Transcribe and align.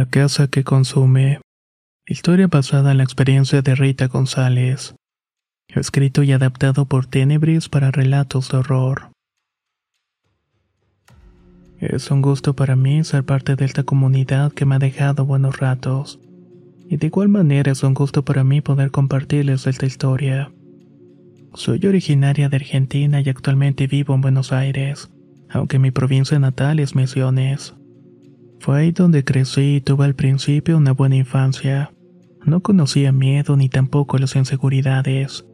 La 0.00 0.06
casa 0.06 0.48
que 0.48 0.64
consume. 0.64 1.42
Historia 2.06 2.46
basada 2.46 2.92
en 2.92 2.96
la 2.96 3.04
experiencia 3.04 3.60
de 3.60 3.74
Rita 3.74 4.06
González. 4.06 4.94
Escrito 5.68 6.22
y 6.22 6.32
adaptado 6.32 6.86
por 6.86 7.04
Tenebris 7.04 7.68
para 7.68 7.90
relatos 7.90 8.50
de 8.50 8.56
horror. 8.56 9.10
Es 11.80 12.10
un 12.10 12.22
gusto 12.22 12.56
para 12.56 12.76
mí 12.76 13.04
ser 13.04 13.24
parte 13.24 13.56
de 13.56 13.66
esta 13.66 13.82
comunidad 13.82 14.52
que 14.52 14.64
me 14.64 14.76
ha 14.76 14.78
dejado 14.78 15.26
buenos 15.26 15.58
ratos. 15.58 16.18
Y 16.88 16.96
de 16.96 17.08
igual 17.08 17.28
manera 17.28 17.70
es 17.70 17.82
un 17.82 17.92
gusto 17.92 18.24
para 18.24 18.42
mí 18.42 18.62
poder 18.62 18.90
compartirles 18.90 19.66
esta 19.66 19.84
historia. 19.84 20.50
Soy 21.52 21.84
originaria 21.84 22.48
de 22.48 22.56
Argentina 22.56 23.20
y 23.20 23.28
actualmente 23.28 23.86
vivo 23.86 24.14
en 24.14 24.22
Buenos 24.22 24.50
Aires, 24.50 25.10
aunque 25.50 25.78
mi 25.78 25.90
provincia 25.90 26.38
natal 26.38 26.78
es 26.80 26.94
Misiones. 26.94 27.74
Fue 28.60 28.78
ahí 28.78 28.92
donde 28.92 29.24
crecí 29.24 29.76
y 29.76 29.80
tuve 29.80 30.04
al 30.04 30.14
principio 30.14 30.76
una 30.76 30.92
buena 30.92 31.16
infancia. 31.16 31.92
No 32.44 32.60
conocía 32.60 33.10
miedo 33.10 33.56
ni 33.56 33.70
tampoco 33.70 34.18
las 34.18 34.36
inseguridades. 34.36 35.46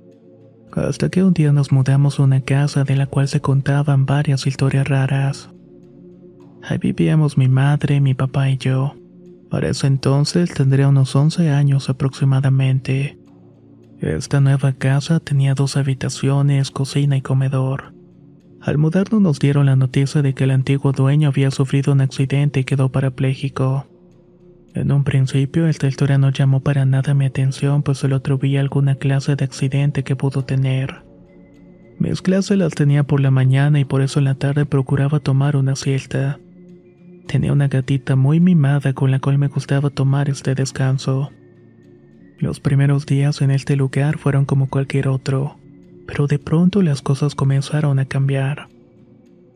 Hasta 0.73 1.09
que 1.09 1.23
un 1.23 1.33
día 1.33 1.53
nos 1.53 1.71
mudamos 1.71 2.19
a 2.19 2.25
una 2.25 2.41
casa 2.41 2.83
de 2.83 2.97
la 2.97 3.07
cual 3.07 3.29
se 3.29 3.41
contaban 3.41 4.07
varias 4.07 4.49
historias 4.49 4.89
raras. 4.89 5.51
Ahí 6.63 6.79
vivíamos 6.79 7.39
mi 7.39 7.47
madre, 7.47 8.01
mi 8.01 8.15
papá 8.15 8.51
y 8.51 8.59
yo. 8.59 8.97
Para 9.51 9.69
ese 9.69 9.87
entonces 9.87 10.53
tendría 10.53 10.89
unos 10.89 11.15
11 11.15 11.51
años 11.51 11.89
aproximadamente. 11.89 13.19
Esta 14.01 14.41
nueva 14.41 14.73
casa 14.73 15.21
tenía 15.21 15.55
dos 15.55 15.77
habitaciones, 15.77 16.73
cocina 16.73 17.17
y 17.17 17.23
comedor. 17.23 17.96
Al 18.67 18.79
mudarnos 18.79 19.23
nos 19.23 19.39
dieron 19.39 19.67
la 19.67 19.77
noticia 19.77 20.23
de 20.23 20.35
que 20.35 20.43
el 20.43 20.51
antiguo 20.51 20.91
dueño 20.91 21.29
había 21.29 21.53
sufrido 21.53 21.93
un 21.93 22.01
accidente 22.01 22.59
y 22.59 22.65
quedó 22.65 22.89
parapléjico. 22.89 23.87
En 24.75 24.91
un 24.91 25.05
principio 25.05 25.69
esta 25.69 25.87
historia 25.87 26.19
no 26.19 26.31
llamó 26.31 26.59
para 26.59 26.85
nada 26.85 27.15
mi 27.15 27.27
atención 27.27 27.85
pues 27.85 27.99
solo 27.99 28.17
atribuía 28.17 28.59
alguna 28.59 28.97
clase 28.97 29.37
de 29.37 29.45
accidente 29.45 30.03
que 30.03 30.17
pudo 30.17 30.45
tener. 30.45 31.05
Mis 32.01 32.23
clases 32.23 32.59
las 32.59 32.75
tenía 32.75 33.05
por 33.05 33.21
la 33.21 33.31
mañana 33.31 33.79
y 33.79 33.85
por 33.85 34.03
eso 34.03 34.19
en 34.19 34.25
la 34.25 34.35
tarde 34.35 34.67
procuraba 34.67 35.21
tomar 35.21 35.55
una 35.55 35.77
siesta. 35.77 36.41
Tenía 37.29 37.53
una 37.53 37.69
gatita 37.69 38.17
muy 38.17 38.41
mimada 38.41 38.95
con 38.95 39.13
la 39.13 39.21
cual 39.21 39.39
me 39.39 39.47
gustaba 39.47 39.91
tomar 39.91 40.29
este 40.29 40.57
descanso. 40.57 41.31
Los 42.41 42.59
primeros 42.59 43.07
días 43.07 43.43
en 43.43 43.53
este 43.53 43.77
lugar 43.77 44.19
fueron 44.19 44.45
como 44.45 44.69
cualquier 44.69 45.07
otro 45.07 45.57
pero 46.07 46.27
de 46.27 46.39
pronto 46.39 46.83
las 46.83 47.03
cosas 47.03 47.35
comenzaron 47.35 47.99
a 47.99 48.07
cambiar. 48.07 48.69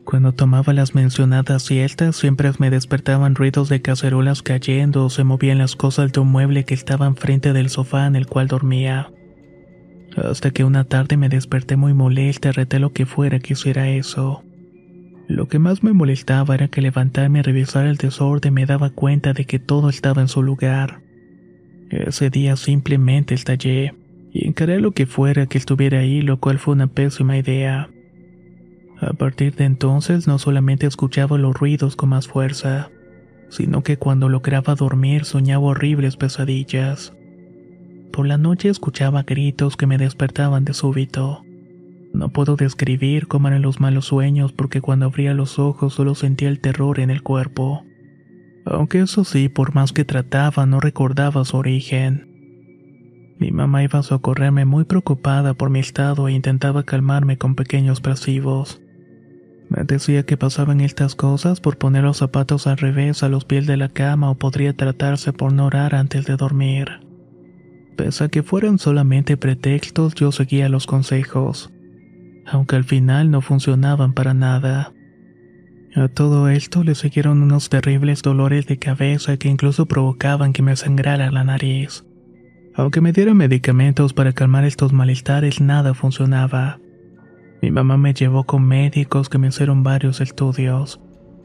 Cuando 0.03 0.33
tomaba 0.33 0.73
las 0.73 0.95
mencionadas 0.95 1.63
siestas 1.63 2.15
siempre 2.15 2.51
me 2.59 2.69
despertaban 2.69 3.35
ruidos 3.35 3.69
de 3.69 3.81
cacerolas 3.81 4.41
cayendo 4.41 5.05
o 5.05 5.09
se 5.09 5.23
movían 5.23 5.59
las 5.59 5.75
cosas 5.75 6.11
de 6.11 6.19
un 6.19 6.29
mueble 6.29 6.65
que 6.65 6.73
estaba 6.73 7.05
enfrente 7.05 7.53
del 7.53 7.69
sofá 7.69 8.07
en 8.07 8.15
el 8.15 8.27
cual 8.27 8.47
dormía. 8.47 9.11
Hasta 10.17 10.51
que 10.51 10.63
una 10.63 10.83
tarde 10.83 11.17
me 11.17 11.29
desperté 11.29 11.77
muy 11.77 11.93
molesta 11.93 12.49
y 12.49 12.51
reté 12.51 12.79
lo 12.79 12.91
que 12.91 13.05
fuera 13.05 13.39
que 13.39 13.53
hiciera 13.53 13.89
eso. 13.89 14.43
Lo 15.27 15.47
que 15.47 15.59
más 15.59 15.83
me 15.83 15.93
molestaba 15.93 16.55
era 16.55 16.67
que 16.67 16.81
levantarme 16.81 17.39
a 17.39 17.43
revisar 17.43 17.85
el 17.85 17.95
desorden 17.95 18.53
me 18.53 18.65
daba 18.65 18.89
cuenta 18.89 19.31
de 19.31 19.45
que 19.45 19.59
todo 19.59 19.87
estaba 19.89 20.21
en 20.21 20.27
su 20.27 20.43
lugar. 20.43 21.01
Ese 21.89 22.29
día 22.29 22.57
simplemente 22.57 23.33
estallé 23.33 23.93
y 24.31 24.47
encaré 24.47 24.79
lo 24.79 24.91
que 24.91 25.05
fuera 25.05 25.45
que 25.45 25.57
estuviera 25.57 25.99
ahí, 25.99 26.21
lo 26.21 26.37
cual 26.39 26.59
fue 26.59 26.73
una 26.73 26.87
pésima 26.87 27.37
idea. 27.37 27.89
A 28.99 29.13
partir 29.13 29.55
de 29.55 29.65
entonces 29.65 30.27
no 30.27 30.37
solamente 30.37 30.85
escuchaba 30.87 31.37
los 31.37 31.55
ruidos 31.55 31.95
con 31.95 32.09
más 32.09 32.27
fuerza, 32.27 32.91
sino 33.49 33.83
que 33.83 33.97
cuando 33.97 34.29
lograba 34.29 34.75
dormir 34.75 35.25
soñaba 35.25 35.65
horribles 35.65 36.17
pesadillas. 36.17 37.13
Por 38.11 38.27
la 38.27 38.37
noche 38.37 38.69
escuchaba 38.69 39.23
gritos 39.23 39.75
que 39.75 39.87
me 39.87 39.97
despertaban 39.97 40.65
de 40.65 40.73
súbito. 40.73 41.43
No 42.13 42.29
puedo 42.29 42.55
describir 42.57 43.27
cómo 43.27 43.47
eran 43.47 43.61
los 43.61 43.79
malos 43.79 44.05
sueños 44.05 44.51
porque 44.51 44.81
cuando 44.81 45.07
abría 45.07 45.33
los 45.33 45.59
ojos 45.59 45.93
solo 45.93 46.13
sentía 46.13 46.49
el 46.49 46.59
terror 46.59 46.99
en 46.99 47.09
el 47.09 47.23
cuerpo. 47.23 47.83
Aunque 48.65 48.99
eso 48.99 49.23
sí, 49.23 49.49
por 49.49 49.73
más 49.73 49.91
que 49.91 50.05
trataba, 50.05 50.65
no 50.65 50.79
recordaba 50.79 51.43
su 51.45 51.57
origen. 51.57 52.30
Mi 53.41 53.51
mamá 53.51 53.81
iba 53.83 53.97
a 53.97 54.03
socorrerme 54.03 54.65
muy 54.65 54.83
preocupada 54.83 55.55
por 55.55 55.71
mi 55.71 55.79
estado 55.79 56.27
e 56.27 56.31
intentaba 56.31 56.83
calmarme 56.83 57.39
con 57.39 57.55
pequeños 57.55 57.99
pasivos. 57.99 58.79
Me 59.67 59.83
decía 59.83 60.27
que 60.27 60.37
pasaban 60.37 60.79
estas 60.79 61.15
cosas 61.15 61.59
por 61.59 61.79
poner 61.79 62.03
los 62.03 62.17
zapatos 62.17 62.67
al 62.67 62.77
revés 62.77 63.23
a 63.23 63.29
los 63.29 63.43
pies 63.43 63.65
de 63.65 63.77
la 63.77 63.89
cama 63.89 64.29
o 64.29 64.35
podría 64.35 64.73
tratarse 64.73 65.33
por 65.33 65.53
no 65.53 65.65
orar 65.65 65.95
antes 65.95 66.27
de 66.27 66.35
dormir. 66.35 66.99
Pese 67.97 68.25
a 68.25 68.29
que 68.29 68.43
fueran 68.43 68.77
solamente 68.77 69.37
pretextos, 69.37 70.13
yo 70.13 70.31
seguía 70.31 70.69
los 70.69 70.85
consejos, 70.85 71.73
aunque 72.45 72.75
al 72.75 72.83
final 72.83 73.31
no 73.31 73.41
funcionaban 73.41 74.13
para 74.13 74.35
nada. 74.35 74.93
A 75.95 76.09
todo 76.09 76.47
esto 76.47 76.83
le 76.83 76.93
siguieron 76.93 77.41
unos 77.41 77.69
terribles 77.69 78.21
dolores 78.21 78.67
de 78.67 78.77
cabeza 78.77 79.37
que 79.37 79.49
incluso 79.49 79.87
provocaban 79.87 80.53
que 80.53 80.61
me 80.61 80.75
sangrara 80.75 81.31
la 81.31 81.43
nariz. 81.43 82.05
Aunque 82.73 83.01
me 83.01 83.11
dieron 83.11 83.37
medicamentos 83.37 84.13
para 84.13 84.33
calmar 84.33 84.63
estos 84.63 84.93
malestares, 84.93 85.59
nada 85.59 85.93
funcionaba. 85.93 86.79
Mi 87.61 87.69
mamá 87.69 87.97
me 87.97 88.13
llevó 88.13 88.45
con 88.45 88.65
médicos 88.65 89.29
que 89.29 89.37
me 89.37 89.49
hicieron 89.49 89.83
varios 89.83 90.21
estudios, 90.21 90.99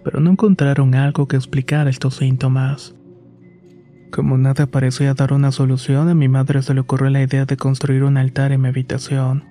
pero 0.04 0.20
no 0.20 0.30
encontraron 0.30 0.94
algo 0.94 1.26
que 1.26 1.36
explicara 1.36 1.90
estos 1.90 2.16
síntomas. 2.16 2.94
Como 4.10 4.38
nada 4.38 4.66
parecía 4.66 5.14
dar 5.14 5.32
una 5.32 5.52
solución, 5.52 6.08
a 6.08 6.14
mi 6.14 6.28
madre 6.28 6.62
se 6.62 6.72
le 6.74 6.80
ocurrió 6.80 7.10
la 7.10 7.22
idea 7.22 7.44
de 7.44 7.56
construir 7.56 8.04
un 8.04 8.16
altar 8.16 8.52
en 8.52 8.62
mi 8.62 8.68
habitación. 8.68 9.44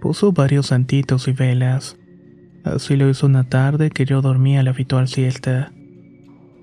Puso 0.00 0.32
varios 0.32 0.66
santitos 0.66 1.26
y 1.26 1.32
velas. 1.32 1.98
Así 2.64 2.96
lo 2.96 3.08
hizo 3.08 3.26
una 3.26 3.44
tarde 3.44 3.90
que 3.90 4.04
yo 4.04 4.20
dormía 4.20 4.62
la 4.62 4.70
habitual 4.70 5.08
siesta. 5.08 5.72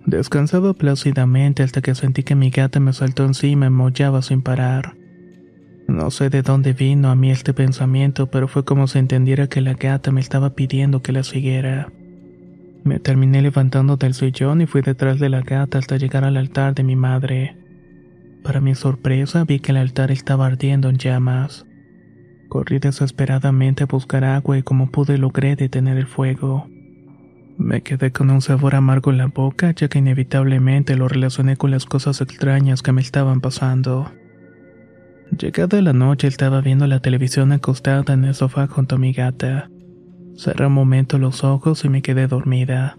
Descansaba 0.05 0.73
plácidamente 0.73 1.63
hasta 1.63 1.81
que 1.81 1.95
sentí 1.95 2.23
que 2.23 2.35
mi 2.35 2.49
gata 2.49 2.79
me 2.79 2.93
saltó 2.93 3.25
encima 3.25 3.67
y 3.67 3.69
mollaba 3.69 4.21
sin 4.21 4.41
parar. 4.41 4.95
No 5.87 6.09
sé 6.09 6.29
de 6.29 6.41
dónde 6.41 6.73
vino 6.73 7.09
a 7.09 7.15
mí 7.15 7.31
este 7.31 7.53
pensamiento, 7.53 8.27
pero 8.27 8.47
fue 8.47 8.63
como 8.63 8.87
si 8.87 8.97
entendiera 8.99 9.47
que 9.47 9.61
la 9.61 9.73
gata 9.73 10.11
me 10.11 10.21
estaba 10.21 10.51
pidiendo 10.51 11.01
que 11.01 11.11
la 11.11 11.23
siguiera. 11.23 11.91
Me 12.83 12.99
terminé 12.99 13.41
levantando 13.41 13.97
del 13.97 14.13
sillón 14.13 14.61
y 14.61 14.65
fui 14.65 14.81
detrás 14.81 15.19
de 15.19 15.29
la 15.29 15.41
gata 15.41 15.77
hasta 15.77 15.97
llegar 15.97 16.23
al 16.23 16.37
altar 16.37 16.73
de 16.73 16.83
mi 16.83 16.95
madre. 16.95 17.57
Para 18.43 18.59
mi 18.59 18.73
sorpresa 18.73 19.43
vi 19.43 19.59
que 19.59 19.71
el 19.71 19.77
altar 19.77 20.11
estaba 20.11 20.47
ardiendo 20.47 20.89
en 20.89 20.97
llamas. 20.97 21.65
Corrí 22.49 22.79
desesperadamente 22.79 23.83
a 23.83 23.87
buscar 23.87 24.23
agua 24.23 24.57
y 24.57 24.63
como 24.63 24.89
pude 24.89 25.17
logré 25.17 25.55
detener 25.55 25.97
el 25.97 26.07
fuego. 26.07 26.67
Me 27.57 27.81
quedé 27.81 28.11
con 28.11 28.29
un 28.29 28.41
sabor 28.41 28.75
amargo 28.75 29.11
en 29.11 29.17
la 29.17 29.27
boca, 29.27 29.71
ya 29.71 29.87
que 29.87 29.99
inevitablemente 29.99 30.95
lo 30.95 31.07
relacioné 31.07 31.57
con 31.57 31.71
las 31.71 31.85
cosas 31.85 32.21
extrañas 32.21 32.81
que 32.81 32.91
me 32.91 33.01
estaban 33.01 33.41
pasando. 33.41 34.11
Llegada 35.37 35.81
la 35.81 35.93
noche 35.93 36.27
estaba 36.27 36.61
viendo 36.61 36.87
la 36.87 36.99
televisión 36.99 37.51
acostada 37.51 38.13
en 38.13 38.25
el 38.25 38.35
sofá 38.35 38.67
junto 38.67 38.95
a 38.95 38.99
mi 38.99 39.13
gata. 39.13 39.69
Cerré 40.35 40.67
un 40.67 40.73
momento 40.73 41.17
los 41.17 41.43
ojos 41.43 41.85
y 41.85 41.89
me 41.89 42.01
quedé 42.01 42.27
dormida. 42.27 42.97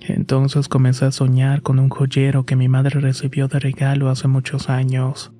Entonces 0.00 0.68
comencé 0.68 1.04
a 1.04 1.12
soñar 1.12 1.62
con 1.62 1.78
un 1.78 1.88
joyero 1.90 2.46
que 2.46 2.56
mi 2.56 2.68
madre 2.68 3.00
recibió 3.00 3.48
de 3.48 3.58
regalo 3.58 4.08
hace 4.08 4.28
muchos 4.28 4.70
años. 4.70 5.32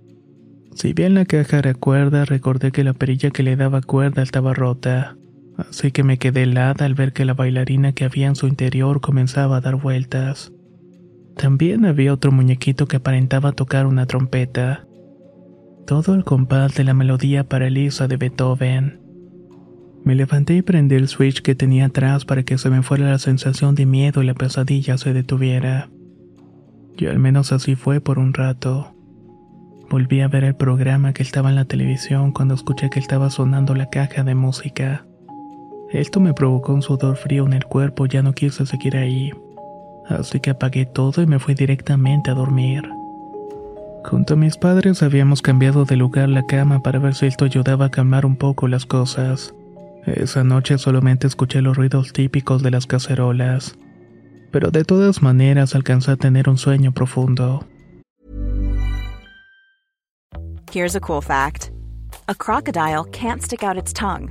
Si 0.74 0.92
bien 0.92 1.14
la 1.14 1.24
caja 1.24 1.58
era 1.58 1.74
cuerda, 1.74 2.24
recordé 2.24 2.70
que 2.70 2.84
la 2.84 2.92
perilla 2.92 3.30
que 3.30 3.42
le 3.42 3.56
daba 3.56 3.80
cuerda 3.80 4.22
estaba 4.22 4.54
rota, 4.54 5.16
así 5.58 5.90
que 5.92 6.02
me 6.02 6.18
quedé 6.18 6.44
helada 6.44 6.86
al 6.86 6.94
ver 6.94 7.12
que 7.12 7.24
la 7.24 7.34
bailarina 7.34 7.92
que 7.92 8.04
había 8.04 8.28
en 8.28 8.36
su 8.36 8.46
interior 8.46 9.00
comenzaba 9.00 9.56
a 9.56 9.60
dar 9.60 9.76
vueltas. 9.76 10.52
También 11.36 11.84
había 11.84 12.12
otro 12.12 12.32
muñequito 12.32 12.86
que 12.86 12.96
aparentaba 12.96 13.52
tocar 13.52 13.86
una 13.86 14.06
trompeta. 14.06 14.86
Todo 15.86 16.14
el 16.14 16.24
compás 16.24 16.74
de 16.74 16.84
la 16.84 16.94
melodía 16.94 17.48
paraliza 17.48 18.08
de 18.08 18.16
Beethoven. 18.16 19.00
Me 20.04 20.14
levanté 20.14 20.54
y 20.56 20.62
prendí 20.62 20.94
el 20.94 21.08
switch 21.08 21.42
que 21.42 21.54
tenía 21.54 21.86
atrás 21.86 22.24
para 22.24 22.42
que 22.42 22.58
se 22.58 22.70
me 22.70 22.82
fuera 22.82 23.10
la 23.10 23.18
sensación 23.18 23.74
de 23.74 23.86
miedo 23.86 24.22
y 24.22 24.26
la 24.26 24.34
pesadilla 24.34 24.98
se 24.98 25.12
detuviera. 25.12 25.90
Y 26.96 27.06
al 27.06 27.18
menos 27.18 27.52
así 27.52 27.76
fue 27.76 28.00
por 28.00 28.18
un 28.18 28.34
rato. 28.34 28.94
Volví 29.90 30.20
a 30.20 30.28
ver 30.28 30.44
el 30.44 30.56
programa 30.56 31.12
que 31.12 31.22
estaba 31.22 31.48
en 31.50 31.56
la 31.56 31.64
televisión 31.64 32.32
cuando 32.32 32.54
escuché 32.54 32.90
que 32.90 33.00
estaba 33.00 33.30
sonando 33.30 33.74
la 33.74 33.88
caja 33.88 34.24
de 34.24 34.34
música. 34.34 35.07
Esto 35.90 36.20
me 36.20 36.34
provocó 36.34 36.74
un 36.74 36.82
sudor 36.82 37.16
frío 37.16 37.46
en 37.46 37.54
el 37.54 37.64
cuerpo, 37.64 38.06
ya 38.06 38.22
no 38.22 38.34
quise 38.34 38.66
seguir 38.66 38.96
ahí. 38.96 39.32
Así 40.06 40.40
que 40.40 40.50
apagué 40.50 40.84
todo 40.86 41.22
y 41.22 41.26
me 41.26 41.38
fui 41.38 41.54
directamente 41.54 42.30
a 42.30 42.34
dormir. 42.34 42.82
Junto 44.04 44.34
a 44.34 44.36
mis 44.36 44.56
padres 44.56 45.02
habíamos 45.02 45.42
cambiado 45.42 45.84
de 45.84 45.96
lugar 45.96 46.28
la 46.28 46.46
cama 46.46 46.82
para 46.82 46.98
ver 46.98 47.14
si 47.14 47.26
esto 47.26 47.44
ayudaba 47.44 47.86
a 47.86 47.90
calmar 47.90 48.26
un 48.26 48.36
poco 48.36 48.68
las 48.68 48.86
cosas. 48.86 49.54
Esa 50.06 50.44
noche 50.44 50.78
solamente 50.78 51.26
escuché 51.26 51.60
los 51.60 51.76
ruidos 51.76 52.12
típicos 52.12 52.62
de 52.62 52.70
las 52.70 52.86
cacerolas. 52.86 53.76
Pero 54.50 54.70
de 54.70 54.84
todas 54.84 55.20
maneras 55.20 55.74
alcancé 55.74 56.12
a 56.12 56.16
tener 56.16 56.48
un 56.48 56.56
sueño 56.56 56.92
profundo. 56.92 57.66
Here's 60.72 60.96
a 60.96 61.00
cool 61.00 61.22
fact 61.22 61.70
a 62.28 62.34
crocodile 62.34 63.04
can't 63.10 63.42
stick 63.42 63.62
out 63.62 63.76
its 63.76 63.92
tongue. 63.92 64.30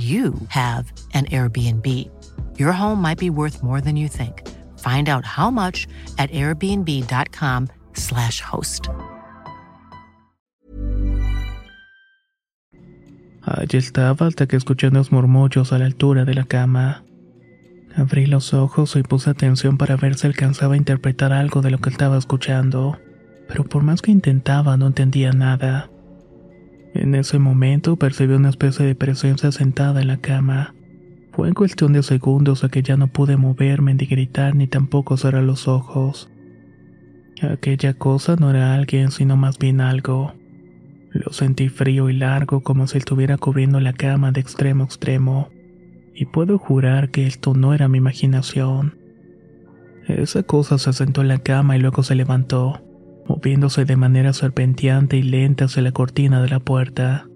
you 0.00 0.34
have 0.48 0.92
an 1.14 1.26
Airbnb. 1.26 1.86
Your 2.58 2.72
home 2.72 3.00
might 3.02 3.18
be 3.18 3.30
worth 3.30 3.62
more 3.62 3.82
than 3.82 3.96
you 3.96 4.08
think. 4.08 4.48
Find 4.78 5.08
out 5.08 5.24
how 5.26 5.50
much 5.50 5.88
at 6.18 6.30
airbnb.com/slash 6.30 8.40
host. 8.40 8.88
Allí 13.42 13.78
estaba 13.78 14.26
hasta 14.26 14.46
que 14.46 14.56
escuché 14.56 14.88
unos 14.88 15.12
murmullos 15.12 15.72
a 15.72 15.78
la 15.78 15.86
altura 15.86 16.24
de 16.24 16.34
la 16.34 16.44
cama. 16.44 17.04
Abrí 17.96 18.26
los 18.26 18.54
ojos 18.54 18.94
y 18.96 19.02
puse 19.02 19.30
atención 19.30 19.76
para 19.76 19.96
ver 19.96 20.14
si 20.14 20.26
alcanzaba 20.26 20.74
a 20.74 20.76
interpretar 20.76 21.32
algo 21.32 21.60
de 21.60 21.70
lo 21.70 21.78
que 21.78 21.90
estaba 21.90 22.16
escuchando, 22.16 22.98
pero 23.48 23.64
por 23.64 23.82
más 23.82 24.02
que 24.02 24.12
intentaba 24.12 24.76
no 24.76 24.86
entendía 24.86 25.32
nada. 25.32 25.90
En 26.94 27.14
ese 27.14 27.38
momento 27.38 27.96
percibí 27.96 28.34
una 28.34 28.48
especie 28.48 28.84
de 28.84 28.94
presencia 28.94 29.52
sentada 29.52 30.00
en 30.00 30.08
la 30.08 30.16
cama. 30.16 30.74
Fue 31.32 31.48
en 31.48 31.54
cuestión 31.54 31.92
de 31.92 32.02
segundos 32.02 32.64
a 32.64 32.68
que 32.68 32.82
ya 32.82 32.96
no 32.96 33.06
pude 33.06 33.36
moverme 33.36 33.94
ni 33.94 34.06
gritar 34.06 34.56
ni 34.56 34.66
tampoco 34.66 35.16
cerrar 35.16 35.44
los 35.44 35.68
ojos. 35.68 36.30
Aquella 37.42 37.94
cosa 37.94 38.36
no 38.36 38.50
era 38.50 38.74
alguien, 38.74 39.12
sino 39.12 39.36
más 39.36 39.58
bien 39.58 39.80
algo. 39.80 40.34
Lo 41.12 41.32
sentí 41.32 41.68
frío 41.68 42.10
y 42.10 42.12
largo 42.12 42.62
como 42.62 42.86
si 42.86 42.98
estuviera 42.98 43.38
cubriendo 43.38 43.80
la 43.80 43.92
cama 43.92 44.32
de 44.32 44.40
extremo 44.40 44.82
a 44.82 44.86
extremo. 44.86 45.48
Y 46.14 46.26
puedo 46.26 46.58
jurar 46.58 47.10
que 47.10 47.26
esto 47.26 47.54
no 47.54 47.72
era 47.72 47.88
mi 47.88 47.98
imaginación. 47.98 48.98
Esa 50.08 50.42
cosa 50.42 50.76
se 50.76 50.92
sentó 50.92 51.20
en 51.22 51.28
la 51.28 51.38
cama 51.38 51.76
y 51.76 51.80
luego 51.80 52.02
se 52.02 52.16
levantó 52.16 52.82
moviéndose 53.30 53.84
de 53.84 53.94
manera 53.94 54.32
serpenteante 54.32 55.16
y 55.16 55.22
lenta 55.22 55.66
hacia 55.66 55.82
la 55.82 55.92
cortina 55.92 56.42
de 56.42 56.48
la 56.48 56.58
puerta. 56.58 57.28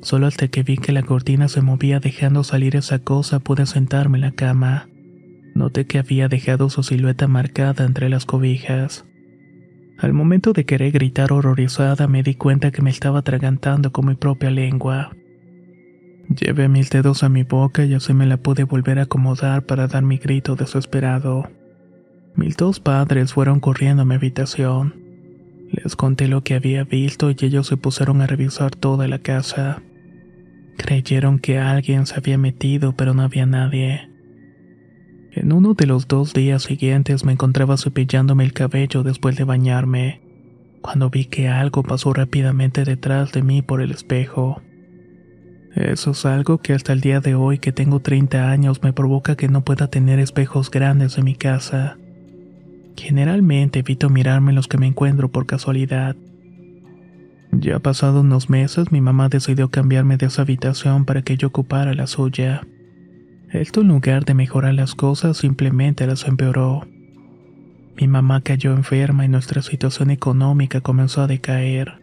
Solo 0.00 0.26
hasta 0.26 0.48
que 0.48 0.62
vi 0.62 0.78
que 0.78 0.92
la 0.92 1.02
cortina 1.02 1.48
se 1.48 1.60
movía 1.60 2.00
dejando 2.00 2.42
salir 2.42 2.74
esa 2.74 3.00
cosa 3.00 3.38
pude 3.38 3.66
sentarme 3.66 4.16
en 4.16 4.22
la 4.22 4.32
cama. 4.32 4.88
Noté 5.54 5.86
que 5.86 5.98
había 5.98 6.28
dejado 6.28 6.70
su 6.70 6.82
silueta 6.82 7.28
marcada 7.28 7.84
entre 7.84 8.08
las 8.08 8.24
cobijas. 8.24 9.04
Al 9.98 10.14
momento 10.14 10.54
de 10.54 10.64
querer 10.64 10.92
gritar 10.92 11.30
horrorizada 11.32 12.08
me 12.08 12.22
di 12.22 12.34
cuenta 12.34 12.70
que 12.70 12.80
me 12.80 12.90
estaba 12.90 13.18
atragantando 13.18 13.92
con 13.92 14.06
mi 14.06 14.14
propia 14.14 14.50
lengua. 14.50 15.10
Llevé 16.30 16.68
mis 16.68 16.88
dedos 16.88 17.22
a 17.22 17.28
mi 17.28 17.42
boca 17.42 17.84
y 17.84 17.92
así 17.92 18.14
me 18.14 18.24
la 18.24 18.38
pude 18.38 18.64
volver 18.64 18.98
a 18.98 19.02
acomodar 19.02 19.66
para 19.66 19.86
dar 19.86 20.02
mi 20.02 20.16
grito 20.16 20.56
desesperado. 20.56 21.44
Mis 22.34 22.56
dos 22.56 22.80
padres 22.80 23.34
fueron 23.34 23.60
corriendo 23.60 24.02
a 24.02 24.06
mi 24.06 24.14
habitación. 24.14 25.05
Les 25.86 25.94
conté 25.94 26.26
lo 26.26 26.42
que 26.42 26.54
había 26.54 26.82
visto 26.82 27.30
y 27.30 27.36
ellos 27.42 27.68
se 27.68 27.76
pusieron 27.76 28.20
a 28.20 28.26
revisar 28.26 28.74
toda 28.74 29.06
la 29.06 29.20
casa. 29.20 29.84
Creyeron 30.76 31.38
que 31.38 31.60
alguien 31.60 32.06
se 32.06 32.16
había 32.16 32.38
metido, 32.38 32.96
pero 32.96 33.14
no 33.14 33.22
había 33.22 33.46
nadie. 33.46 34.10
En 35.30 35.52
uno 35.52 35.74
de 35.74 35.86
los 35.86 36.08
dos 36.08 36.34
días 36.34 36.64
siguientes 36.64 37.24
me 37.24 37.30
encontraba 37.30 37.76
cepillándome 37.76 38.42
el 38.42 38.52
cabello 38.52 39.04
después 39.04 39.36
de 39.36 39.44
bañarme, 39.44 40.22
cuando 40.82 41.08
vi 41.08 41.26
que 41.26 41.46
algo 41.46 41.84
pasó 41.84 42.12
rápidamente 42.12 42.82
detrás 42.82 43.30
de 43.30 43.44
mí 43.44 43.62
por 43.62 43.80
el 43.80 43.92
espejo. 43.92 44.60
Eso 45.76 46.10
es 46.10 46.26
algo 46.26 46.58
que 46.58 46.72
hasta 46.72 46.94
el 46.94 47.00
día 47.00 47.20
de 47.20 47.36
hoy 47.36 47.60
que 47.60 47.70
tengo 47.70 48.00
30 48.00 48.50
años 48.50 48.82
me 48.82 48.92
provoca 48.92 49.36
que 49.36 49.46
no 49.46 49.62
pueda 49.62 49.86
tener 49.86 50.18
espejos 50.18 50.68
grandes 50.68 51.16
en 51.16 51.26
mi 51.26 51.36
casa. 51.36 51.96
Generalmente 52.96 53.80
evito 53.80 54.08
mirarme 54.08 54.50
en 54.50 54.56
los 54.56 54.68
que 54.68 54.78
me 54.78 54.86
encuentro 54.86 55.28
por 55.30 55.46
casualidad. 55.46 56.16
Ya 57.52 57.78
pasado 57.78 58.22
unos 58.22 58.50
meses, 58.50 58.90
mi 58.90 59.00
mamá 59.00 59.28
decidió 59.28 59.70
cambiarme 59.70 60.16
de 60.16 60.26
esa 60.26 60.42
habitación 60.42 61.04
para 61.04 61.22
que 61.22 61.36
yo 61.36 61.48
ocupara 61.48 61.94
la 61.94 62.06
suya. 62.06 62.66
Esto 63.50 63.82
en 63.82 63.88
lugar 63.88 64.24
de 64.24 64.34
mejorar 64.34 64.74
las 64.74 64.94
cosas 64.94 65.36
simplemente 65.36 66.06
las 66.06 66.26
empeoró. 66.26 66.86
Mi 67.98 68.08
mamá 68.08 68.40
cayó 68.40 68.72
enferma 68.72 69.24
y 69.24 69.28
nuestra 69.28 69.62
situación 69.62 70.10
económica 70.10 70.80
comenzó 70.80 71.22
a 71.22 71.26
decaer. 71.26 71.94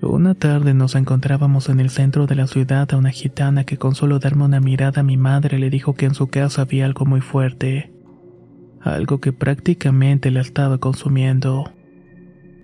Una 0.00 0.34
tarde 0.34 0.74
nos 0.74 0.94
encontrábamos 0.94 1.68
en 1.68 1.80
el 1.80 1.90
centro 1.90 2.26
de 2.26 2.36
la 2.36 2.46
ciudad 2.46 2.92
a 2.92 2.96
una 2.96 3.10
gitana 3.10 3.64
que 3.64 3.78
con 3.78 3.96
solo 3.96 4.20
darme 4.20 4.44
una 4.44 4.60
mirada 4.60 5.00
a 5.00 5.04
mi 5.04 5.16
madre 5.16 5.58
le 5.58 5.70
dijo 5.70 5.94
que 5.94 6.06
en 6.06 6.14
su 6.14 6.28
casa 6.28 6.62
había 6.62 6.86
algo 6.86 7.04
muy 7.04 7.20
fuerte 7.20 7.97
algo 8.94 9.20
que 9.20 9.32
prácticamente 9.32 10.30
la 10.30 10.40
estaba 10.40 10.78
consumiendo. 10.78 11.72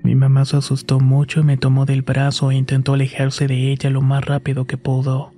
Mi 0.03 0.15
mamá 0.15 0.45
se 0.45 0.57
asustó 0.57 1.01
mucho 1.01 1.41
y 1.41 1.45
me 1.45 1.57
tomó 1.57 1.87
del 1.87 2.03
brazo 2.03 2.51
e 2.51 2.57
intentó 2.57 2.95
alejarse 2.95 3.47
de 3.47 3.73
ella 3.73 3.91
lo 3.91 4.03
más 4.03 4.25
rápido 4.25 4.67
que 4.67 4.77
pudo. 4.77 5.33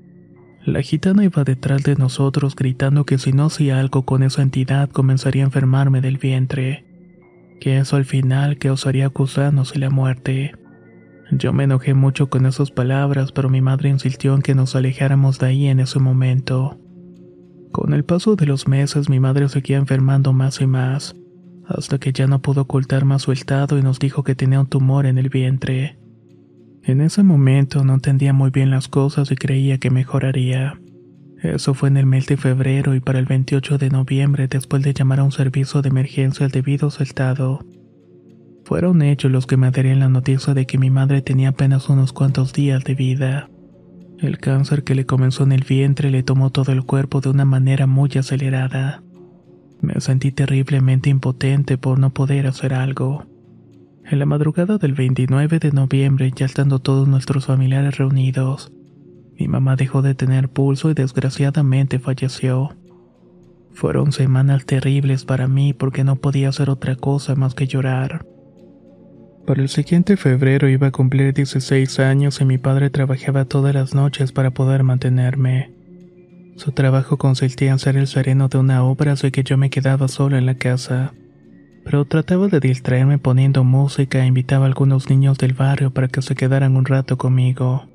La 0.64 0.82
gitana 0.82 1.24
iba 1.24 1.44
detrás 1.44 1.84
de 1.84 1.94
nosotros 1.94 2.56
gritando 2.56 3.04
que 3.04 3.18
si 3.18 3.32
no 3.32 3.46
hacía 3.46 3.78
algo 3.78 4.02
con 4.02 4.24
esa 4.24 4.42
entidad 4.42 4.90
comenzaría 4.90 5.44
a 5.44 5.46
enfermarme 5.46 6.00
del 6.00 6.18
vientre, 6.18 6.84
que 7.60 7.78
eso 7.78 7.94
al 7.94 8.04
final 8.04 8.58
causaría 8.58 9.06
gusanos 9.06 9.76
y 9.76 9.78
la 9.78 9.90
muerte. 9.90 10.54
Yo 11.30 11.52
me 11.52 11.64
enojé 11.64 11.94
mucho 11.94 12.28
con 12.28 12.46
esas 12.46 12.72
palabras, 12.72 13.30
pero 13.30 13.48
mi 13.48 13.60
madre 13.60 13.88
insistió 13.90 14.34
en 14.34 14.42
que 14.42 14.56
nos 14.56 14.74
alejáramos 14.74 15.38
de 15.38 15.46
ahí 15.46 15.66
en 15.68 15.78
ese 15.78 16.00
momento. 16.00 16.78
Con 17.76 17.92
el 17.92 18.06
paso 18.06 18.36
de 18.36 18.46
los 18.46 18.68
meses 18.68 19.10
mi 19.10 19.20
madre 19.20 19.50
seguía 19.50 19.76
enfermando 19.76 20.32
más 20.32 20.62
y 20.62 20.66
más, 20.66 21.14
hasta 21.66 21.98
que 21.98 22.10
ya 22.10 22.26
no 22.26 22.40
pudo 22.40 22.62
ocultar 22.62 23.04
más 23.04 23.20
su 23.20 23.32
estado 23.32 23.78
y 23.78 23.82
nos 23.82 23.98
dijo 23.98 24.24
que 24.24 24.34
tenía 24.34 24.60
un 24.60 24.66
tumor 24.66 25.04
en 25.04 25.18
el 25.18 25.28
vientre. 25.28 25.98
En 26.84 27.02
ese 27.02 27.22
momento 27.22 27.84
no 27.84 27.92
entendía 27.92 28.32
muy 28.32 28.48
bien 28.48 28.70
las 28.70 28.88
cosas 28.88 29.30
y 29.30 29.36
creía 29.36 29.76
que 29.76 29.90
mejoraría. 29.90 30.80
Eso 31.42 31.74
fue 31.74 31.90
en 31.90 31.98
el 31.98 32.06
mes 32.06 32.26
de 32.28 32.38
febrero 32.38 32.94
y 32.94 33.00
para 33.00 33.18
el 33.18 33.26
28 33.26 33.76
de 33.76 33.90
noviembre, 33.90 34.48
después 34.48 34.82
de 34.82 34.94
llamar 34.94 35.20
a 35.20 35.24
un 35.24 35.32
servicio 35.32 35.82
de 35.82 35.90
emergencia 35.90 36.46
al 36.46 36.52
debido 36.52 36.88
estado, 36.88 37.60
fueron 38.64 39.02
ellos 39.02 39.30
los 39.30 39.46
que 39.46 39.58
me 39.58 39.70
darían 39.70 40.00
la 40.00 40.08
noticia 40.08 40.54
de 40.54 40.64
que 40.64 40.78
mi 40.78 40.88
madre 40.88 41.20
tenía 41.20 41.50
apenas 41.50 41.90
unos 41.90 42.14
cuantos 42.14 42.54
días 42.54 42.84
de 42.84 42.94
vida. 42.94 43.50
El 44.18 44.38
cáncer 44.38 44.82
que 44.82 44.94
le 44.94 45.04
comenzó 45.04 45.44
en 45.44 45.52
el 45.52 45.64
vientre 45.64 46.10
le 46.10 46.22
tomó 46.22 46.50
todo 46.50 46.72
el 46.72 46.84
cuerpo 46.84 47.20
de 47.20 47.28
una 47.28 47.44
manera 47.44 47.86
muy 47.86 48.10
acelerada. 48.16 49.02
Me 49.82 50.00
sentí 50.00 50.32
terriblemente 50.32 51.10
impotente 51.10 51.76
por 51.76 51.98
no 51.98 52.14
poder 52.14 52.46
hacer 52.46 52.72
algo. 52.72 53.26
En 54.04 54.18
la 54.18 54.26
madrugada 54.26 54.78
del 54.78 54.94
29 54.94 55.58
de 55.58 55.72
noviembre, 55.72 56.32
ya 56.34 56.46
estando 56.46 56.78
todos 56.78 57.08
nuestros 57.08 57.46
familiares 57.46 57.98
reunidos, 57.98 58.72
mi 59.38 59.48
mamá 59.48 59.76
dejó 59.76 60.00
de 60.00 60.14
tener 60.14 60.48
pulso 60.48 60.90
y 60.90 60.94
desgraciadamente 60.94 61.98
falleció. 61.98 62.70
Fueron 63.74 64.12
semanas 64.12 64.64
terribles 64.64 65.26
para 65.26 65.46
mí 65.46 65.74
porque 65.74 66.04
no 66.04 66.16
podía 66.16 66.48
hacer 66.48 66.70
otra 66.70 66.96
cosa 66.96 67.34
más 67.34 67.54
que 67.54 67.66
llorar. 67.66 68.24
Para 69.46 69.62
el 69.62 69.68
siguiente 69.68 70.16
febrero 70.16 70.68
iba 70.68 70.88
a 70.88 70.90
cumplir 70.90 71.32
16 71.32 72.00
años 72.00 72.40
y 72.40 72.44
mi 72.44 72.58
padre 72.58 72.90
trabajaba 72.90 73.44
todas 73.44 73.72
las 73.72 73.94
noches 73.94 74.32
para 74.32 74.50
poder 74.50 74.82
mantenerme. 74.82 75.70
Su 76.56 76.72
trabajo 76.72 77.16
consistía 77.16 77.70
en 77.70 77.78
ser 77.78 77.96
el 77.96 78.08
sereno 78.08 78.48
de 78.48 78.58
una 78.58 78.82
obra, 78.82 79.12
así 79.12 79.30
que 79.30 79.44
yo 79.44 79.56
me 79.56 79.70
quedaba 79.70 80.08
solo 80.08 80.36
en 80.36 80.46
la 80.46 80.56
casa. 80.56 81.14
Pero 81.84 82.04
trataba 82.06 82.48
de 82.48 82.58
distraerme 82.58 83.18
poniendo 83.18 83.62
música 83.62 84.24
e 84.24 84.26
invitaba 84.26 84.64
a 84.64 84.66
algunos 84.66 85.08
niños 85.08 85.38
del 85.38 85.52
barrio 85.52 85.92
para 85.92 86.08
que 86.08 86.22
se 86.22 86.34
quedaran 86.34 86.76
un 86.76 86.84
rato 86.84 87.16
conmigo. 87.16 87.86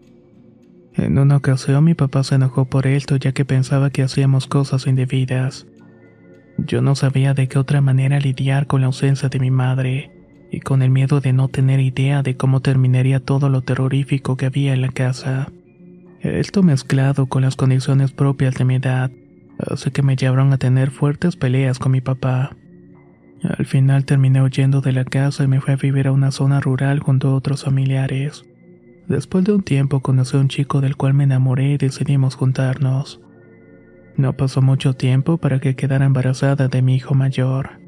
En 0.93 1.17
una 1.17 1.35
ocasión 1.35 1.83
mi 1.83 1.95
papá 1.95 2.23
se 2.23 2.35
enojó 2.35 2.63
por 2.63 2.87
esto 2.87 3.17
ya 3.17 3.33
que 3.33 3.43
pensaba 3.43 3.89
que 3.89 4.03
hacíamos 4.03 4.47
cosas 4.47 4.87
indebidas. 4.87 5.67
Yo 6.57 6.81
no 6.81 6.95
sabía 6.95 7.33
de 7.33 7.49
qué 7.49 7.59
otra 7.59 7.81
manera 7.81 8.21
lidiar 8.21 8.67
con 8.67 8.79
la 8.79 8.87
ausencia 8.87 9.27
de 9.27 9.39
mi 9.39 9.51
madre 9.51 10.20
y 10.51 10.59
con 10.59 10.81
el 10.81 10.89
miedo 10.89 11.21
de 11.21 11.31
no 11.31 11.47
tener 11.47 11.79
idea 11.79 12.21
de 12.21 12.35
cómo 12.35 12.59
terminaría 12.59 13.21
todo 13.21 13.49
lo 13.49 13.61
terrorífico 13.61 14.35
que 14.35 14.47
había 14.47 14.73
en 14.73 14.81
la 14.81 14.89
casa. 14.89 15.49
Esto 16.19 16.61
mezclado 16.61 17.25
con 17.27 17.41
las 17.41 17.55
condiciones 17.55 18.11
propias 18.11 18.55
de 18.55 18.65
mi 18.65 18.75
edad, 18.75 19.09
hace 19.57 19.91
que 19.91 20.03
me 20.03 20.15
llevaron 20.15 20.51
a 20.51 20.57
tener 20.57 20.91
fuertes 20.91 21.37
peleas 21.37 21.79
con 21.79 21.93
mi 21.93 22.01
papá. 22.01 22.55
Al 23.43 23.65
final 23.65 24.05
terminé 24.05 24.43
huyendo 24.43 24.81
de 24.81 24.91
la 24.91 25.05
casa 25.05 25.45
y 25.45 25.47
me 25.47 25.61
fui 25.61 25.73
a 25.73 25.77
vivir 25.77 26.07
a 26.07 26.11
una 26.11 26.31
zona 26.31 26.59
rural 26.59 26.99
junto 26.99 27.29
a 27.29 27.35
otros 27.35 27.63
familiares. 27.63 28.45
Después 29.07 29.45
de 29.45 29.53
un 29.53 29.63
tiempo 29.63 30.01
conocí 30.01 30.37
a 30.37 30.41
un 30.41 30.47
chico 30.47 30.79
del 30.79 30.95
cual 30.95 31.13
me 31.13 31.23
enamoré 31.23 31.71
y 31.71 31.77
decidimos 31.77 32.35
juntarnos. 32.35 33.19
No 34.15 34.33
pasó 34.33 34.61
mucho 34.61 34.93
tiempo 34.93 35.37
para 35.37 35.59
que 35.59 35.75
quedara 35.75 36.05
embarazada 36.05 36.67
de 36.67 36.81
mi 36.81 36.95
hijo 36.95 37.15
mayor. 37.15 37.80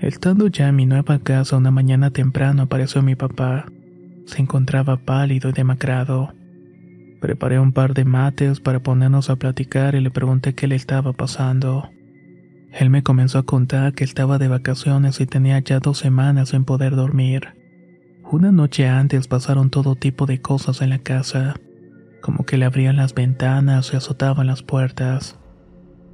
Estando 0.00 0.48
ya 0.48 0.68
en 0.68 0.76
mi 0.76 0.84
nueva 0.84 1.18
casa 1.20 1.56
una 1.56 1.70
mañana 1.70 2.10
temprano 2.10 2.62
apareció 2.62 3.02
mi 3.02 3.14
papá. 3.14 3.66
Se 4.26 4.42
encontraba 4.42 4.98
pálido 4.98 5.48
y 5.48 5.52
demacrado. 5.52 6.34
Preparé 7.20 7.58
un 7.58 7.72
par 7.72 7.94
de 7.94 8.04
mates 8.04 8.60
para 8.60 8.80
ponernos 8.80 9.30
a 9.30 9.36
platicar 9.36 9.94
y 9.94 10.00
le 10.00 10.10
pregunté 10.10 10.54
qué 10.54 10.66
le 10.66 10.74
estaba 10.74 11.14
pasando. 11.14 11.88
Él 12.72 12.90
me 12.90 13.02
comenzó 13.02 13.38
a 13.38 13.44
contar 13.44 13.94
que 13.94 14.04
estaba 14.04 14.36
de 14.36 14.48
vacaciones 14.48 15.18
y 15.20 15.26
tenía 15.26 15.58
ya 15.60 15.80
dos 15.80 15.98
semanas 15.98 16.50
sin 16.50 16.64
poder 16.64 16.94
dormir. 16.94 17.54
Una 18.30 18.52
noche 18.52 18.86
antes 18.88 19.28
pasaron 19.28 19.70
todo 19.70 19.94
tipo 19.94 20.26
de 20.26 20.42
cosas 20.42 20.82
en 20.82 20.90
la 20.90 20.98
casa, 20.98 21.54
como 22.20 22.44
que 22.44 22.58
le 22.58 22.66
abrían 22.66 22.96
las 22.96 23.14
ventanas 23.14 23.92
y 23.94 23.96
azotaban 23.96 24.46
las 24.46 24.62
puertas. 24.62 25.38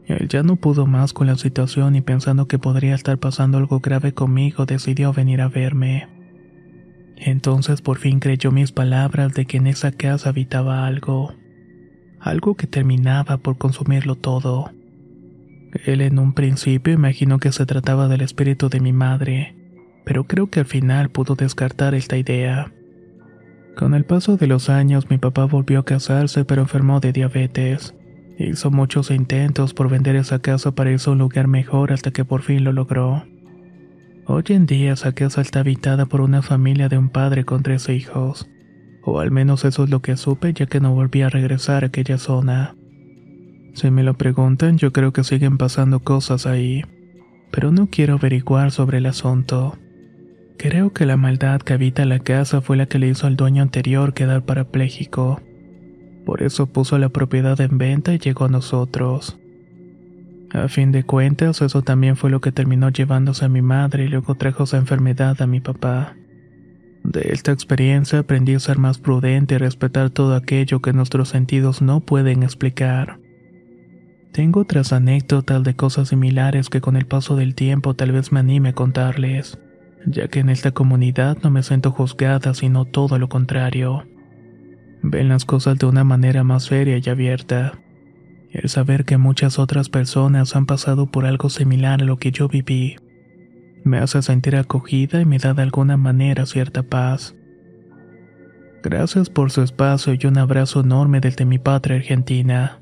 Él 0.06 0.28
ya 0.28 0.42
no 0.42 0.56
pudo 0.56 0.86
más 0.86 1.12
con 1.12 1.26
la 1.26 1.36
situación 1.36 1.94
y 1.96 2.00
pensando 2.00 2.46
que 2.46 2.58
podría 2.58 2.94
estar 2.94 3.18
pasando 3.18 3.58
algo 3.58 3.80
grave 3.80 4.12
conmigo, 4.12 4.66
decidió 4.66 5.12
venir 5.12 5.40
a 5.40 5.48
verme. 5.48 6.08
Entonces 7.16 7.80
por 7.82 7.98
fin 7.98 8.18
creyó 8.18 8.50
mis 8.50 8.72
palabras 8.72 9.32
de 9.34 9.46
que 9.46 9.58
en 9.58 9.68
esa 9.68 9.92
casa 9.92 10.30
habitaba 10.30 10.86
algo, 10.86 11.34
algo 12.18 12.56
que 12.56 12.66
terminaba 12.66 13.38
por 13.38 13.58
consumirlo 13.58 14.16
todo. 14.16 14.72
Él 15.86 16.00
en 16.00 16.18
un 16.18 16.34
principio 16.34 16.92
imaginó 16.92 17.38
que 17.38 17.52
se 17.52 17.64
trataba 17.64 18.08
del 18.08 18.22
espíritu 18.22 18.68
de 18.68 18.80
mi 18.80 18.92
madre, 18.92 19.56
pero 20.04 20.24
creo 20.24 20.50
que 20.50 20.60
al 20.60 20.66
final 20.66 21.10
pudo 21.10 21.36
descartar 21.36 21.94
esta 21.94 22.16
idea. 22.16 22.72
Con 23.76 23.94
el 23.94 24.04
paso 24.04 24.36
de 24.36 24.48
los 24.48 24.68
años 24.68 25.08
mi 25.08 25.16
papá 25.16 25.44
volvió 25.44 25.78
a 25.78 25.84
casarse 25.84 26.44
pero 26.44 26.62
enfermó 26.62 27.00
de 27.00 27.12
diabetes. 27.12 27.94
Hizo 28.44 28.72
muchos 28.72 29.12
intentos 29.12 29.72
por 29.72 29.88
vender 29.88 30.16
esa 30.16 30.40
casa 30.40 30.72
para 30.72 30.90
irse 30.90 31.08
a 31.08 31.12
un 31.12 31.20
lugar 31.20 31.46
mejor 31.46 31.92
hasta 31.92 32.10
que 32.10 32.24
por 32.24 32.42
fin 32.42 32.64
lo 32.64 32.72
logró. 32.72 33.24
Hoy 34.26 34.42
en 34.48 34.66
día 34.66 34.94
esa 34.94 35.12
casa 35.12 35.40
está 35.40 35.60
habitada 35.60 36.06
por 36.06 36.20
una 36.20 36.42
familia 36.42 36.88
de 36.88 36.98
un 36.98 37.08
padre 37.08 37.44
con 37.44 37.62
tres 37.62 37.88
hijos. 37.88 38.48
O 39.04 39.20
al 39.20 39.30
menos 39.30 39.64
eso 39.64 39.84
es 39.84 39.90
lo 39.90 40.02
que 40.02 40.16
supe 40.16 40.52
ya 40.54 40.66
que 40.66 40.80
no 40.80 40.92
volví 40.92 41.22
a 41.22 41.28
regresar 41.28 41.84
a 41.84 41.86
aquella 41.86 42.18
zona. 42.18 42.74
Si 43.74 43.90
me 43.92 44.02
lo 44.02 44.14
preguntan, 44.14 44.76
yo 44.76 44.92
creo 44.92 45.12
que 45.12 45.22
siguen 45.22 45.56
pasando 45.56 46.00
cosas 46.00 46.44
ahí. 46.44 46.84
Pero 47.52 47.70
no 47.70 47.90
quiero 47.90 48.14
averiguar 48.14 48.72
sobre 48.72 48.98
el 48.98 49.06
asunto. 49.06 49.78
Creo 50.58 50.92
que 50.92 51.06
la 51.06 51.16
maldad 51.16 51.60
que 51.60 51.74
habita 51.74 52.04
la 52.06 52.18
casa 52.18 52.60
fue 52.60 52.76
la 52.76 52.86
que 52.86 52.98
le 52.98 53.08
hizo 53.08 53.28
al 53.28 53.36
dueño 53.36 53.62
anterior 53.62 54.14
quedar 54.14 54.44
parapléjico. 54.44 55.40
Por 56.24 56.42
eso 56.42 56.66
puso 56.66 56.98
la 56.98 57.08
propiedad 57.08 57.60
en 57.60 57.78
venta 57.78 58.14
y 58.14 58.18
llegó 58.18 58.44
a 58.44 58.48
nosotros. 58.48 59.38
A 60.52 60.68
fin 60.68 60.92
de 60.92 61.02
cuentas, 61.02 61.62
eso 61.62 61.82
también 61.82 62.16
fue 62.16 62.30
lo 62.30 62.40
que 62.40 62.52
terminó 62.52 62.90
llevándose 62.90 63.44
a 63.44 63.48
mi 63.48 63.62
madre 63.62 64.04
y 64.04 64.08
luego 64.08 64.34
trajo 64.34 64.64
esa 64.64 64.76
enfermedad 64.76 65.40
a 65.40 65.46
mi 65.46 65.60
papá. 65.60 66.14
De 67.04 67.30
esta 67.32 67.52
experiencia 67.52 68.20
aprendí 68.20 68.54
a 68.54 68.60
ser 68.60 68.78
más 68.78 68.98
prudente 68.98 69.54
y 69.54 69.58
respetar 69.58 70.10
todo 70.10 70.36
aquello 70.36 70.80
que 70.80 70.92
nuestros 70.92 71.30
sentidos 71.30 71.82
no 71.82 72.00
pueden 72.00 72.42
explicar. 72.42 73.18
Tengo 74.32 74.60
otras 74.60 74.92
anécdotas 74.92 75.62
de 75.64 75.74
cosas 75.74 76.08
similares 76.08 76.68
que 76.68 76.80
con 76.80 76.96
el 76.96 77.06
paso 77.06 77.34
del 77.34 77.54
tiempo 77.54 77.94
tal 77.94 78.12
vez 78.12 78.30
me 78.30 78.40
anime 78.40 78.70
a 78.70 78.74
contarles, 78.74 79.58
ya 80.06 80.28
que 80.28 80.40
en 80.40 80.48
esta 80.48 80.70
comunidad 80.70 81.38
no 81.42 81.50
me 81.50 81.62
siento 81.62 81.90
juzgada, 81.90 82.54
sino 82.54 82.84
todo 82.84 83.18
lo 83.18 83.28
contrario 83.28 84.04
ven 85.02 85.28
las 85.28 85.44
cosas 85.44 85.78
de 85.78 85.86
una 85.86 86.04
manera 86.04 86.44
más 86.44 86.64
seria 86.64 86.98
y 86.98 87.08
abierta. 87.08 87.78
El 88.50 88.68
saber 88.68 89.04
que 89.04 89.16
muchas 89.16 89.58
otras 89.58 89.88
personas 89.88 90.54
han 90.56 90.66
pasado 90.66 91.06
por 91.06 91.26
algo 91.26 91.48
similar 91.48 92.02
a 92.02 92.04
lo 92.04 92.18
que 92.18 92.32
yo 92.32 92.48
viví, 92.48 92.96
me 93.84 93.98
hace 93.98 94.22
sentir 94.22 94.56
acogida 94.56 95.20
y 95.20 95.24
me 95.24 95.38
da 95.38 95.54
de 95.54 95.62
alguna 95.62 95.96
manera 95.96 96.46
cierta 96.46 96.82
paz. 96.82 97.34
Gracias 98.82 99.30
por 99.30 99.50
su 99.50 99.62
espacio 99.62 100.14
y 100.14 100.26
un 100.26 100.38
abrazo 100.38 100.80
enorme 100.80 101.20
desde 101.20 101.44
mi 101.44 101.58
patria 101.58 101.96
Argentina. 101.96 102.81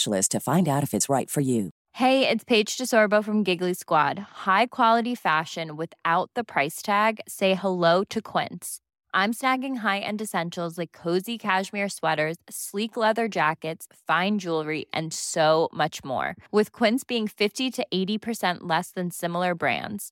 specialist 0.01 0.31
to 0.31 0.39
find 0.39 0.67
out 0.67 0.83
if 0.83 0.93
it's 0.93 1.09
right 1.09 1.29
for 1.29 1.41
you. 1.41 1.69
Hey, 1.93 2.27
it's 2.27 2.43
Paige 2.43 2.77
DeSorbo 2.77 3.23
from 3.23 3.43
Giggly 3.43 3.73
Squad. 3.73 4.19
High 4.45 4.67
quality 4.67 5.15
fashion 5.15 5.75
without 5.75 6.31
the 6.35 6.43
price 6.43 6.81
tag. 6.81 7.19
Say 7.27 7.53
hello 7.55 8.03
to 8.05 8.21
Quince. 8.21 8.79
I'm 9.13 9.33
snagging 9.33 9.79
high-end 9.79 10.21
essentials 10.21 10.77
like 10.77 10.93
cozy 11.03 11.37
cashmere 11.37 11.89
sweaters, 11.89 12.37
sleek 12.49 12.95
leather 12.95 13.27
jackets, 13.27 13.87
fine 14.07 14.39
jewelry, 14.39 14.85
and 14.93 15.13
so 15.13 15.67
much 15.73 16.01
more. 16.03 16.35
With 16.51 16.71
Quince 16.71 17.03
being 17.03 17.27
50 17.27 17.71
to 17.71 17.85
80% 17.93 18.59
less 18.61 18.91
than 18.91 19.11
similar 19.11 19.53
brands. 19.53 20.11